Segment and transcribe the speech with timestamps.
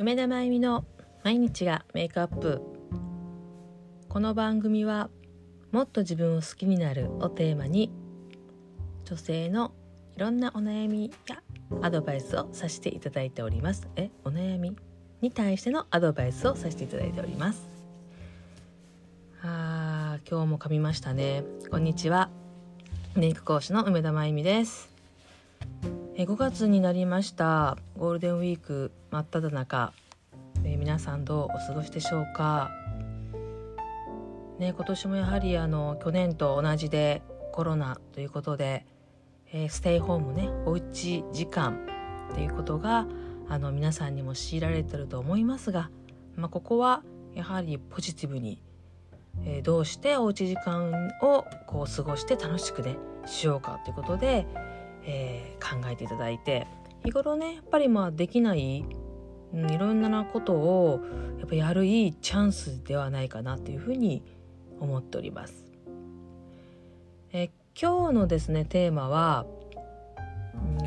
[0.00, 0.86] 梅田真由美の
[1.24, 2.62] 毎日がメイクアップ。
[4.08, 5.10] この番組は
[5.72, 7.92] もっと自分を好きになるをテーマに
[9.04, 9.74] 女性の
[10.16, 11.42] いろんなお悩みや
[11.82, 13.90] アドバイスをさせていただいております。
[13.94, 14.74] えお悩み
[15.20, 17.68] に対してのアドバイスをさせていただいております。
[19.42, 21.44] あー今日も噛みましたね。
[21.70, 22.30] こんにちは。
[23.16, 24.89] メイク講師の梅田真由美です。
[26.20, 27.78] え5月になりました。
[27.96, 29.94] ゴールデンウィーク真っ只中、
[30.64, 32.70] え皆さんどうお過ごしでしょうか？
[34.58, 38.84] ね今年もやはりあの去年と同じでコロナということで、
[39.50, 41.86] えー、ステイホームねおうち時間
[42.32, 43.06] っていうことが
[43.48, 45.88] あの皆さんにも強いられてると思いますが、
[46.36, 47.02] まあ、ここは
[47.34, 48.60] やはりポジティブに、
[49.46, 54.46] えー、どうしておうち時間をこう過ごして楽しくねしようかということで、
[55.04, 56.66] えー、考えていただいて
[57.04, 58.84] 日頃ねやっぱりまあできない、
[59.54, 61.00] うん、いろんなことを
[61.38, 64.22] やっぱやるいいチャンスではないかなというふうに
[64.80, 65.70] 思っております。
[67.32, 69.46] え、今日のですねテーマは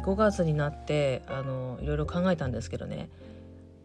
[0.03, 3.09] 5月になってあのいろいろ考えたんですけどね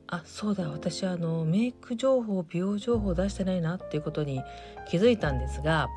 [0.09, 4.43] あそうだ私あのメイク情報美容情報出してないなっていうことに
[4.89, 5.89] 気づいたんですが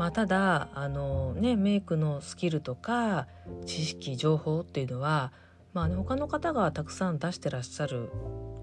[0.00, 3.26] まあ、ただあの、ね、メイクのスキルとか
[3.66, 5.30] 知識情報っていうのは、
[5.74, 8.08] まあね、他の方がたくさん出してらっしゃる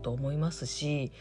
[0.02, 1.12] と思いますし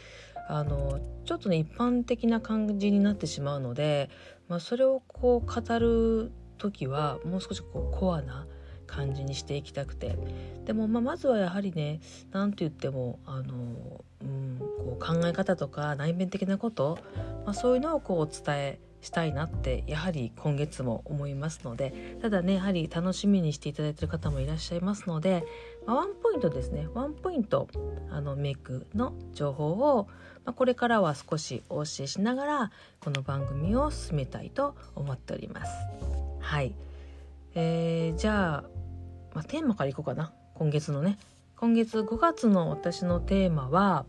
[0.49, 4.09] あのちょっとね一般的な感じになってしまうので、
[4.47, 8.47] まあ、それをこう語る時はもう少しこうコアな
[8.87, 10.17] 感じにしていきたくて。
[10.65, 11.99] でも、まあ、まずはやはりね
[12.31, 16.97] 何と言ってもあの、うん、こう考え方とか内面的なこと、
[17.45, 25.45] まあ、そういうのをこうお伝えしたいなってやはり今月も思いますのでただねやはり楽しみにしていただいてる方もいらっしゃいますので、
[25.85, 26.87] まあ、ワンポイントですね。
[26.93, 27.69] ワンポイント
[28.11, 30.07] あのメイクの情報を、
[30.43, 35.71] まあ、これからは少しお教えしながらこの番組を進めたいと思っております。
[36.41, 36.73] はい、
[37.55, 38.63] えー、じゃあ、
[39.33, 40.33] まあ、テーマからいこうかな。
[40.55, 41.17] 今月のね。
[41.55, 44.05] 今月5月の私のテーマは、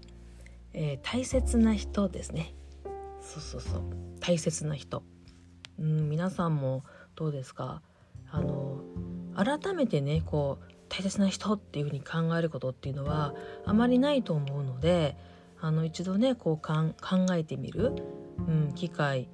[0.74, 2.52] えー、大切な人ですね。
[3.28, 3.82] そうそうそう。
[4.20, 5.02] 大切な人。
[5.78, 6.82] うん皆さんも
[7.14, 7.82] どうですか？
[8.30, 8.80] あの
[9.36, 13.34] 改めてねこう大切な人っていうふうに考えることっていうのは
[13.66, 15.14] あまりないと思うので
[15.60, 17.92] あの一度ねこうかん考えてみる、
[18.38, 19.28] うん、機会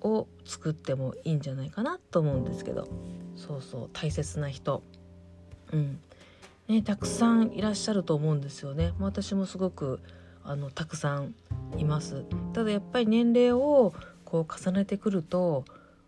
[0.00, 2.88] を作ってもいいんじゃないかなと思うんですけど。
[3.36, 4.82] そうそう大切な人、
[5.72, 6.00] うん。
[6.68, 8.92] ね、たくさんいらっしゃると思うんですよね。
[8.98, 10.00] 私もすごく
[10.44, 11.34] あのたくさん
[11.78, 12.24] います。
[12.52, 13.94] ただやっぱり年齢を
[14.24, 15.64] こう重ねてくると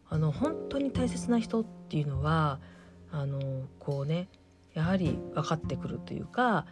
[0.09, 2.61] あの本当に大切な人っていうのは
[3.11, 3.41] あの
[3.79, 4.29] こうね
[4.75, 6.67] やはり分かってくるというか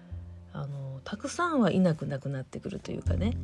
[0.53, 3.37] あのたくさんはいなくなくなってくるというかね。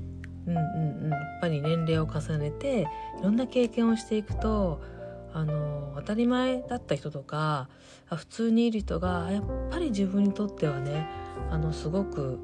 [0.47, 1.11] うんうんうん。
[1.11, 2.87] やっぱり年齢を重ねてい
[3.23, 4.81] ろんな経験をしていくと
[5.33, 7.69] あの当たり前だった人とか
[8.07, 11.07] 普通にいる人がやっぱり自分にとってはね
[11.51, 12.39] あのすごく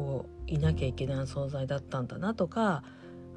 [0.00, 2.82] こういなきゃいけない存在だったんだなとか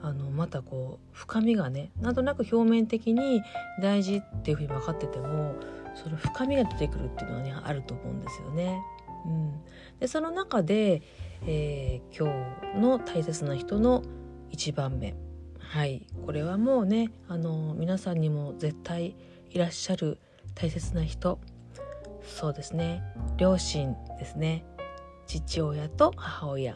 [0.02, 3.42] あのまたこう深みがねなんとなく表面的に
[3.82, 5.56] 大事っていうふうに分かってても
[5.94, 8.82] その深みが出てくるっていうのはねあると思うんですよね。
[9.26, 9.62] うん、
[10.00, 11.02] でその中で、
[11.46, 12.34] えー、今
[12.74, 14.04] 日の大切な人の
[14.52, 15.16] 1番目。
[15.60, 16.08] はい。
[16.26, 19.16] これはもうねあの皆さんにも絶対
[19.52, 20.18] いらっしゃる
[20.56, 21.40] 大切な人。
[22.26, 23.04] そうですね。
[23.38, 24.66] 両親ですね。
[25.26, 26.76] 父親と母親。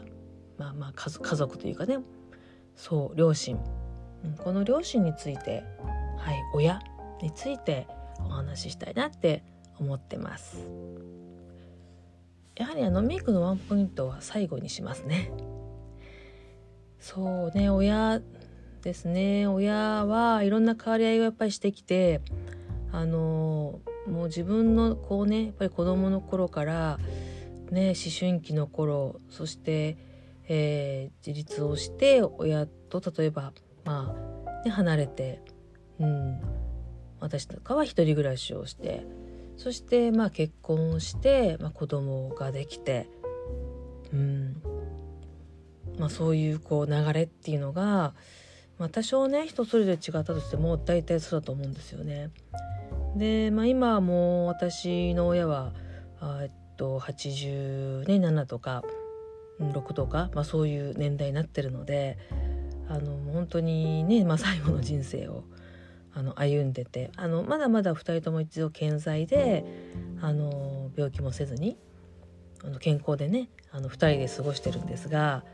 [0.58, 1.98] まあまあ家族というかね。
[2.74, 3.58] そう両親、
[4.38, 5.64] この両親について
[6.16, 6.80] はい親
[7.20, 7.88] について
[8.20, 9.42] お話ししたいなって
[9.80, 10.64] 思ってます。
[12.56, 15.30] やはりあのメイクのワンポイントは最後にしますね。
[17.00, 18.20] そうね親
[18.82, 19.46] ですね。
[19.46, 22.20] 親はいろんな変わり合いをやっぱりしてきて
[22.92, 26.98] あのもう自分のこうねやっぱり子供の頃から
[27.70, 29.96] ね思春期の頃そして
[30.48, 33.52] えー、自立をして親と例えば
[33.84, 34.14] ま
[34.46, 35.42] あ、ね、離れて、
[36.00, 36.40] うん、
[37.20, 39.06] 私とかは一人暮らしをして
[39.56, 43.08] そしてまあ結婚をして、まあ、子供ができて、
[44.12, 44.62] うん
[45.98, 48.14] まあ、そういうこう流れっていうのが、
[48.78, 52.30] まあ、多少ね人それぞれ違ったとしても大体そうだと思うんですよね。
[53.16, 55.72] で、まあ、今もう私の親は
[56.40, 58.82] えっと87、とか
[59.60, 62.16] 6とか、まあ、そういう年代になってるので
[62.88, 65.44] あの本当にね、まあ、最後の人生を
[66.14, 69.64] あの歩んでてあのまだまだ2人とも一度健在で
[70.22, 71.76] あの病気もせずに
[72.64, 75.44] あの健康でねあの2人で過ごしてるんですが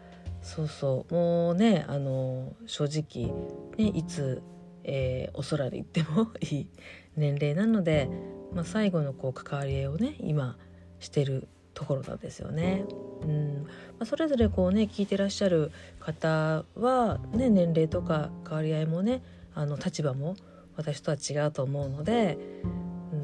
[0.43, 3.33] そうそうもうねあの正直、
[3.77, 4.43] ね、いつ、
[4.85, 6.69] えー、お空で行ってもいい
[7.17, 8.09] 年齢なので、
[8.55, 10.57] まあ、最後のこう関わり合いをね今
[11.05, 12.85] してるところなんですよね。
[13.23, 13.63] うん。
[13.65, 13.71] ま
[14.01, 15.71] あ、それぞれこうね聞いてらっしゃる
[16.01, 19.23] 方は、ね、年齢とか関わり合いもね
[19.55, 20.37] あの立場も
[20.77, 22.39] 私とは違うと思うので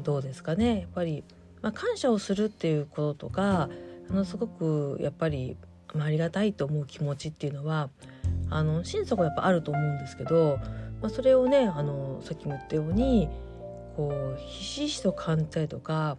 [0.03, 0.81] どうですかね。
[0.81, 1.23] やっぱり、
[1.61, 3.69] まあ、感謝をするっていうこととか
[4.09, 5.57] あのすごくやっぱり
[5.93, 7.89] まあ、ありがたいと思う気持ちっていうのは
[8.49, 10.59] あの心底やっぱあると思うんですけど、
[11.01, 13.29] まあ、それをねあのさっきも言ったように
[13.95, 16.17] こうひしひしと感じたりとか、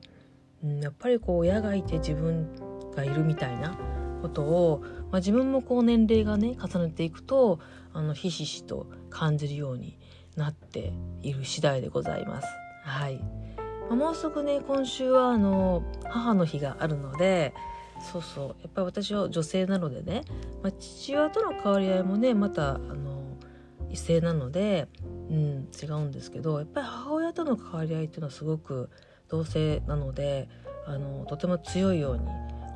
[0.62, 2.48] うん、やっぱりこう親がいて自分
[2.94, 3.76] がいるみたいな
[4.22, 4.80] ことを、
[5.10, 7.58] まあ、自分もこう年齢がね重ねていくと
[7.92, 9.98] あのひしひしと感じるように
[10.36, 10.92] なって
[11.22, 12.48] いる次第でございます。
[12.84, 13.16] はい、
[13.88, 17.52] まあ、もうすぐね今週はあの母の日があるので
[18.00, 20.22] そうそうやっぱり私は女性なのでね、
[20.62, 23.22] まあ、父親との変わり合いもねまたあの
[23.90, 28.90] 異性なので、うん、違うんですけどやっぱり母親との変わり合いっていうのはすごく
[29.32, 30.46] 同性なので
[30.86, 32.24] あのとても強いように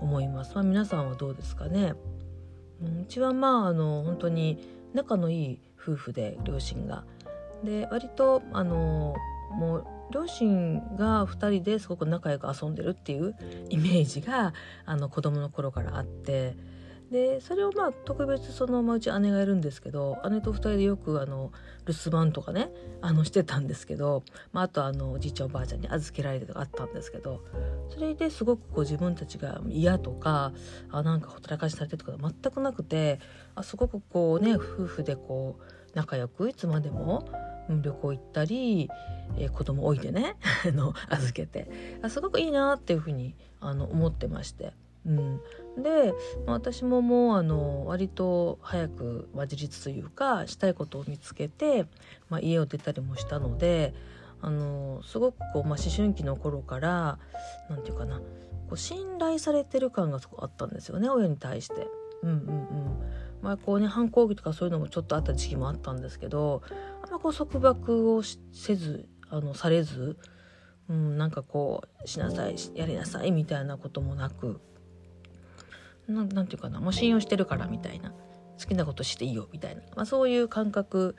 [0.01, 0.55] 思います。
[0.55, 1.95] まあ、皆さんはどうですかね、
[2.83, 4.59] うん、うちはまああの本当に
[4.95, 7.05] 仲のいい夫婦で両親が。
[7.63, 9.15] で割とあの
[9.53, 13.35] もう両親が2人ですごく仲良く遊んでるっていう
[13.71, 14.55] イメージが
[14.85, 16.55] あの子供の頃からあって
[17.11, 21.53] でそれをまあ特別その、まあ、うち姉がいるんですけど姉と2人でよくあの
[21.87, 22.71] 留守番とかね
[23.01, 27.45] あのしてたんですけど、まあ、あとあのおじいちゃんおばあちゃんに預けられてとかあったんですけど
[27.91, 30.53] それですごくこう自分たちが嫌とか
[30.91, 33.21] あなんかほったらかしされてとか全くなくて
[33.55, 35.63] あすごくこうね夫婦でこう
[35.95, 37.29] 仲良くいつまでも
[37.69, 38.91] 旅行行ったり、
[39.39, 40.37] えー、子供置いてね
[40.67, 44.73] の預けてあすごくいいなっていうふうにあの思ってまして。
[45.07, 46.13] うん、で、
[46.45, 51.87] まあ、私ももうあの割と早く、ま、自立というかしたいことを見つけて、
[52.29, 53.95] まあ、家を出たりもしたので
[54.43, 57.19] あのすごくこう、まあ、思春期の頃から
[57.71, 58.25] 何て言うかなこ
[58.73, 61.87] う信頼されてる感がすごくあったんですよね親に対して。
[62.23, 66.63] うんうんうんまあこうね反抗期とかそういうのもちょっとあった時期もあったんですけど
[67.05, 70.17] あんまこう束縛をせずあのされず、
[70.89, 74.61] うん、なんかこうしなさいやりなさいみたいなこともなく
[76.09, 78.13] 何て言うかなもう信用してるからみたいな
[78.59, 81.17] 好きなことしていいよみたいな、まあ、そういう感覚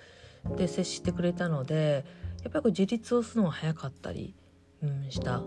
[0.55, 2.05] で接してくれたので
[2.43, 4.35] やっぱり自立をするのが早かったり、
[4.81, 5.41] うん、した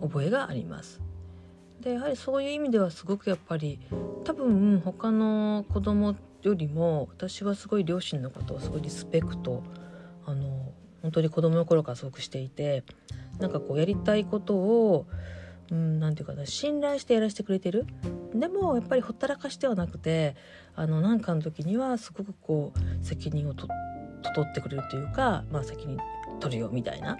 [0.00, 1.00] 覚えがあります。
[1.80, 3.80] でやはりそういう意味ではすごくやっぱり
[4.24, 9.62] 多分他の子供よりも私はすごい両親のことをすごいリスペクト
[10.24, 12.84] あの本当に子供の頃からすごくしていて
[13.38, 15.06] なんかこうやりたいことを
[15.70, 17.86] うんなんて言うかな信頼してやらせてくれてる？
[18.34, 20.36] でもやっぱりほったらかしてはなくて
[20.74, 23.68] あの何かの時にはすごくこう責任をと
[24.34, 25.98] 取ってくれるというか、まあ、責任
[26.40, 27.18] 取るよみたいな、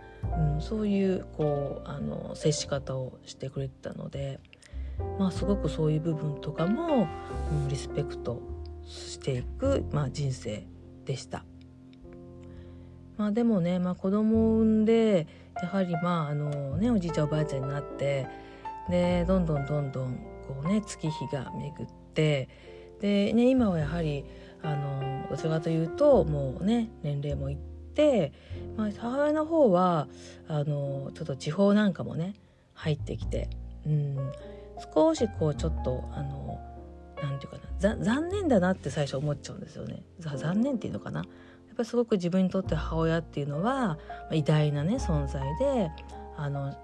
[0.54, 4.40] うん、そういうこうあの接し方をしてくれてたので、
[5.18, 7.06] まあ、すごくそういう部分とかも、
[7.52, 8.42] うん、リスペクト
[8.84, 10.66] していく、まあ、人生
[11.04, 11.44] でした。
[13.16, 15.28] まあ、でもね、まあ、子供を産んで
[15.62, 18.26] やはりまああのねおじいちゃんおばあちゃんになって
[18.88, 22.48] でどんどんどんどんこうね月日が巡って
[23.00, 24.24] で、ね、今はやはり
[24.62, 28.32] あのどちらかというともうね年齢もいって、
[28.76, 30.08] まあ、母親の方は
[30.48, 32.34] あのちょっと地方なんかもね
[32.74, 33.48] 入ってきて、
[33.86, 34.32] うん、
[34.94, 36.60] 少しこうちょっとあの
[37.22, 40.02] なんていうかな残念だなって最初思っちゃうんですよね。
[40.20, 41.20] 残念っていうのかな。
[41.20, 41.24] や
[41.74, 43.98] っぱすごく自分にとって母親っていうのは、
[44.30, 45.90] 偉大なね存在で
[46.36, 46.74] あの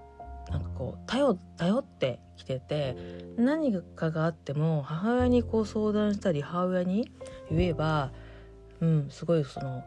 [0.51, 2.95] なんかこう頼頼ってきてて
[3.37, 7.11] 何かがあっても母親にこう相談したり母親に
[7.49, 8.11] 言えば、
[8.81, 9.83] うん、すごいその、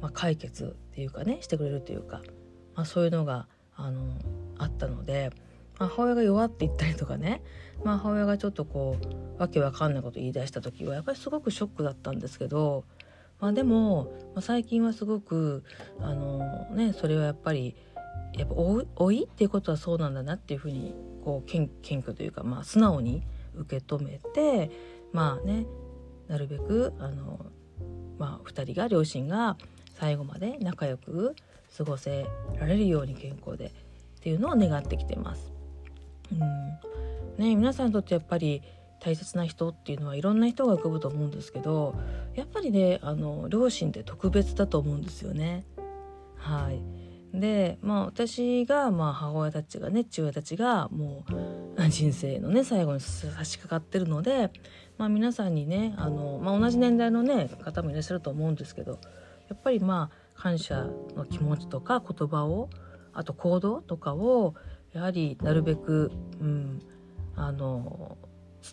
[0.00, 2.22] まあ、解決っていうかねしてくれるというか、
[2.74, 4.14] まあ、そういうのがあの
[4.58, 5.30] あったので。
[5.76, 7.42] 母親が弱っていったりとかね、
[7.84, 8.96] まあ、母親がちょっとこ
[9.36, 12.84] うわけわかんないこと言い出した時はやっぱりすごくショックだったんですけど、
[13.40, 14.04] まあ、でも、
[14.34, 15.64] まあ、最近はすごく
[16.00, 17.74] あの、ね、それはやっぱり
[18.36, 23.22] やっぱ老いっていうことはそうなんだなっていうふうにこう謙虚というか、まあ、素直に
[23.54, 24.70] 受け止めて
[25.12, 25.66] まあね
[26.28, 27.46] なるべくあの、
[28.18, 29.56] まあ、2人が両親が
[29.94, 31.36] 最後まで仲良く
[31.76, 32.26] 過ごせ
[32.58, 33.70] られるように健康でっ
[34.20, 35.52] ていうのを願ってきてます。
[36.32, 36.40] うん
[37.38, 38.62] ね、皆さんにとってやっぱり
[39.00, 41.94] 大切な人っていうのはいろんな人が浮かぶと思うんですけど
[42.34, 45.64] やっぱりねあの両親って特別だと思うんですよね。
[46.36, 46.93] はい
[47.34, 51.24] でまあ私がまあ母親たちがね父親たちがも
[51.76, 54.52] う 人生のね最後に差し掛かってるので、
[54.98, 59.00] まあ、皆さんにねあの、まあ、同じ年代のね方もいらっしゃると思うんですけど
[59.48, 60.86] やっぱりまあ感謝
[61.16, 62.70] の気持ちとか言葉を
[63.12, 64.54] あと行動とかを
[64.92, 66.80] やはりなるべく、うん、
[67.34, 68.16] あの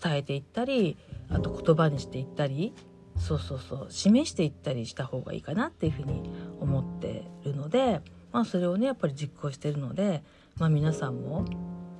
[0.03, 0.97] 伝えていったり
[1.29, 2.73] あと言葉にしていったり
[3.17, 6.21] そうそうそう示していったりした方がいいかなっていうふうに
[6.59, 8.01] 思ってるので。
[8.31, 10.23] まあ、それをねやっぱり実行してるので、
[10.57, 11.45] まあ、皆さんも、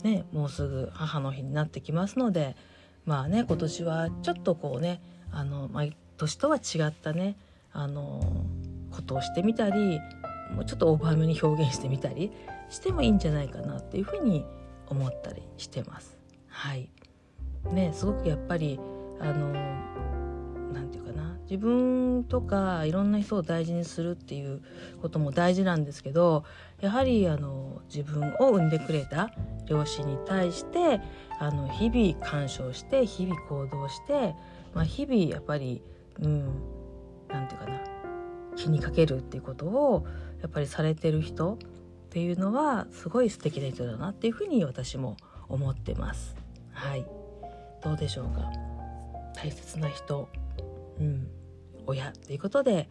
[0.04, 2.56] ね、もうすぐ母の日になってきますので
[3.06, 7.36] まあね今年はちょっとこうねあの毎年とは違ったね
[7.74, 8.22] あの
[8.92, 10.00] ことをしてみたり
[10.54, 12.32] もうちょっとオーバーめに表現してみたり
[12.70, 14.46] してもいいんじゃないかなっていうふうに
[14.88, 16.18] 思ったりしてます。
[16.48, 16.90] はい
[17.72, 18.80] ね、すごくやっぱり
[19.20, 19.54] あの
[21.52, 24.62] 自分とかいろんな人を大事にするっていう
[25.02, 26.46] ことも大事なんですけど
[26.80, 29.32] やはりあの自分を産んでくれた
[29.66, 31.02] 両親に対して
[31.40, 34.34] あの日々干渉して日々行動して、
[34.74, 35.82] まあ、日々やっぱり
[36.22, 36.46] うん
[37.28, 37.82] 何て言うかな
[38.56, 40.08] 気にかけるっていうことを
[40.42, 41.58] やっぱりされてる人っ
[42.12, 45.18] ていうのはすごい素敵な人だなっていうふうに私も
[45.50, 46.34] 思ってます。
[46.72, 47.06] はい。
[47.84, 48.50] どうでしょうか。
[49.36, 50.30] 大切な人、
[51.00, 51.28] うん、
[51.88, 52.90] 親ということで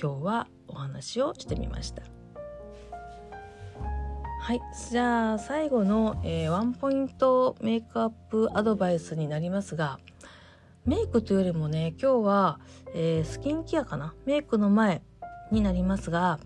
[0.00, 2.02] 今日はお話をしてみました。
[4.40, 4.60] はい。
[4.90, 9.98] じゃあ最後の、えー、ワンポイントメイクアップアドバイスになりますが
[10.86, 12.60] メイクというよりもね今日は、
[12.94, 14.14] えー、スキンケアかな？
[14.24, 15.02] メイクの前
[15.50, 16.38] になりますが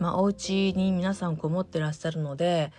[0.00, 2.72] まあ、お家に皆さんこもってらっしゃるので、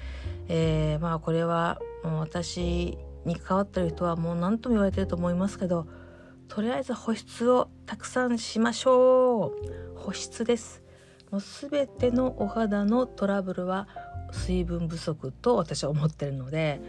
[0.49, 5.87] えー、まあこれはもう私に関わってる人はもう何とも言われてると思いますけど
[6.47, 9.47] とりあえず保湿をたくさんしましょ
[9.95, 9.99] う。
[9.99, 10.83] 保湿です。
[11.31, 13.87] もう全てのお肌のトラブルは
[14.31, 16.79] 水分不足と私は思ってるので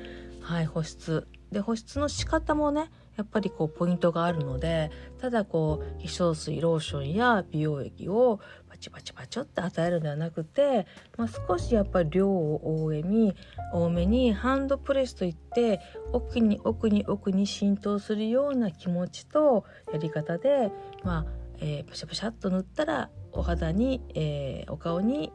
[0.41, 1.27] はい保湿。
[1.51, 8.41] で保湿の仕方もねやっぱりこうポイントがあるのでただこう化粧水ローションや美容液を
[8.77, 13.35] パチパチパチって与えるのではなくて、まあ、少しやっぱり量を多めに
[13.73, 15.81] 多めにハンドプレスといって
[16.13, 20.71] 奥に奥に奥に浸透するような気持ちとやり方で、
[21.03, 21.27] まあ
[21.59, 25.33] えー、パシャパシャっと塗ったらお肌に、えー、お顔に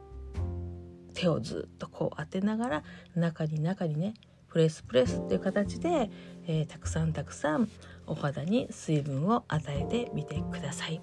[1.14, 2.82] 手をずっとこう当てながら
[3.16, 4.14] 中に中にね
[4.48, 6.10] プレスプレスっていう形で、
[6.46, 7.68] えー、たくさんたくさん
[8.06, 11.00] お肌に水分を与えてみてください。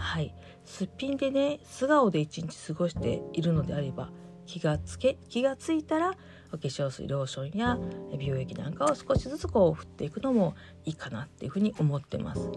[0.00, 4.10] はい、すっぴんでね素顔で一日過ごしているのであれば
[4.46, 6.14] 気がつけ気がついたら
[6.52, 7.78] お化粧水ローションや
[8.18, 12.50] 美容液なんかを少しずつこう振っていくのもいいかなっていうふうに思ってます。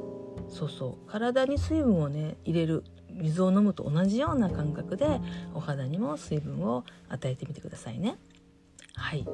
[0.50, 1.12] そうそう。
[1.12, 5.22] 体に水分をね入れる水を飲むと同じような感覚で
[5.54, 8.18] お肌にも水分を与えてみてくださいね。
[8.96, 9.28] はい。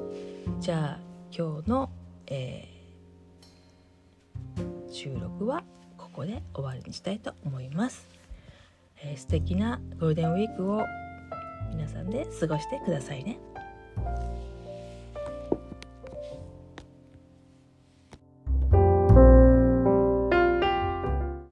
[0.58, 1.00] じゃあ
[1.34, 1.90] 今日の、
[2.26, 5.62] えー、収録は
[6.20, 8.06] こで終わりにしたいと思います、
[9.02, 10.84] えー、素敵なゴールデンウィークを
[11.70, 13.38] 皆さんで過ごしてくださいね。